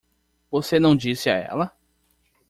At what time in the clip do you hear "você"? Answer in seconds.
0.49-0.79